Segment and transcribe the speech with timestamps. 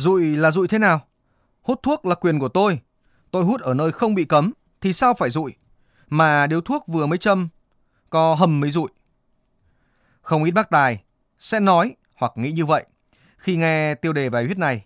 [0.00, 1.00] Rụi là rụi thế nào?
[1.62, 2.80] Hút thuốc là quyền của tôi.
[3.30, 5.54] Tôi hút ở nơi không bị cấm thì sao phải rụi?
[6.08, 7.48] Mà điếu thuốc vừa mới châm,
[8.10, 8.88] có hầm mới rụi.
[10.22, 11.02] Không ít bác tài
[11.38, 12.86] sẽ nói hoặc nghĩ như vậy
[13.38, 14.84] khi nghe tiêu đề bài viết này,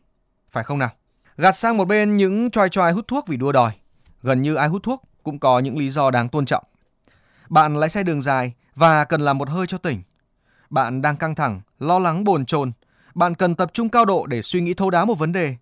[0.51, 0.91] phải không nào?
[1.37, 3.73] Gạt sang một bên những choai choai hút thuốc vì đua đòi.
[4.23, 6.65] Gần như ai hút thuốc cũng có những lý do đáng tôn trọng.
[7.49, 10.03] Bạn lái xe đường dài và cần làm một hơi cho tỉnh.
[10.71, 12.73] Bạn đang căng thẳng, lo lắng bồn chồn.
[13.15, 15.57] Bạn cần tập trung cao độ để suy nghĩ thấu đáo một vấn đề.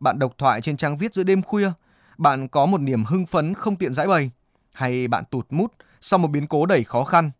[0.00, 1.70] Bạn độc thoại trên trang viết giữa đêm khuya.
[2.18, 4.30] Bạn có một niềm hưng phấn không tiện giải bày.
[4.72, 7.30] Hay bạn tụt mút sau một biến cố đầy khó khăn.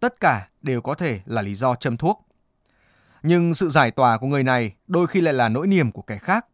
[0.00, 2.26] Tất cả đều có thể là lý do châm thuốc.
[3.22, 6.18] Nhưng sự giải tỏa của người này đôi khi lại là nỗi niềm của kẻ
[6.18, 6.46] khác.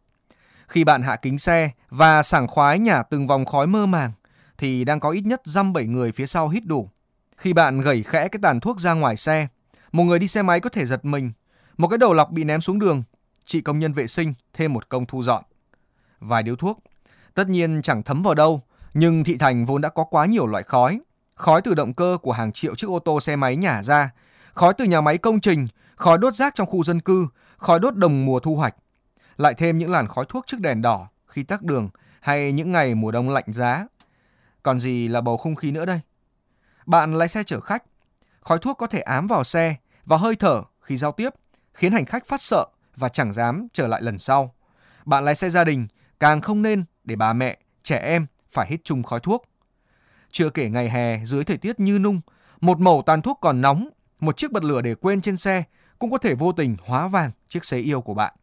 [0.69, 4.13] Khi bạn hạ kính xe và sảng khoái nhả từng vòng khói mơ màng,
[4.59, 6.91] thì đang có ít nhất dăm bảy người phía sau hít đủ.
[7.37, 9.49] Khi bạn gẩy khẽ cái tàn thuốc ra ngoài xe,
[9.93, 11.33] một người đi xe máy có thể giật mình.
[11.77, 13.03] Một cái đầu lọc bị ném xuống đường,
[13.45, 15.45] chị công nhân vệ sinh thêm một công thu dọn.
[16.21, 16.79] Vài điếu thuốc,
[17.35, 18.63] tất nhiên chẳng thấm vào đâu,
[18.95, 21.01] nhưng thị thành vốn đã có quá nhiều loại khói.
[21.35, 24.11] Khói từ động cơ của hàng triệu chiếc ô tô xe máy nhả ra,
[24.55, 27.27] khói từ nhà máy công trình, khói đốt rác trong khu dân cư,
[27.59, 28.75] khói đốt đồng mùa thu hoạch.
[29.37, 31.89] Lại thêm những làn khói thuốc trước đèn đỏ khi tắc đường
[32.21, 33.87] hay những ngày mùa đông lạnh giá.
[34.63, 36.01] Còn gì là bầu không khí nữa đây?
[36.87, 37.83] Bạn lái xe chở khách,
[38.41, 41.35] khói thuốc có thể ám vào xe và hơi thở khi giao tiếp,
[41.77, 44.55] khiến hành khách phát sợ và chẳng dám trở lại lần sau.
[45.05, 45.87] Bạn lái xe gia đình
[46.21, 49.45] càng không nên để bà mẹ, trẻ em phải hít chung khói thuốc.
[50.31, 52.21] Chưa kể ngày hè dưới thời tiết như nung,
[52.61, 53.89] một mẩu tàn thuốc còn nóng,
[54.21, 55.63] một chiếc bật lửa để quên trên xe
[55.99, 58.35] cũng có thể vô tình hóa vàng chiếc xế yêu của bạn.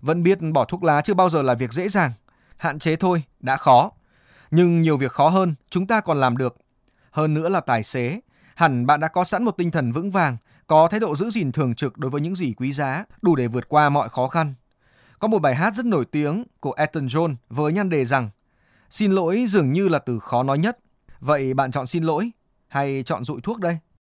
[0.00, 2.12] Vẫn biết bỏ thuốc lá chưa bao giờ là việc dễ dàng,
[2.56, 3.90] hạn chế thôi đã khó.
[4.50, 6.56] Nhưng nhiều việc khó hơn chúng ta còn làm được.
[7.10, 8.20] Hơn nữa là tài xế,
[8.54, 10.36] hẳn bạn đã có sẵn một tinh thần vững vàng,
[10.68, 13.48] có thái độ giữ gìn thường trực đối với những gì quý giá, đủ để
[13.48, 14.54] vượt qua mọi khó khăn.
[15.18, 18.30] Có một bài hát rất nổi tiếng của Elton John với nhan đề rằng
[18.90, 20.78] Xin lỗi dường như là từ khó nói nhất.
[21.20, 22.30] Vậy bạn chọn xin lỗi
[22.68, 23.78] hay chọn dụi thuốc đây?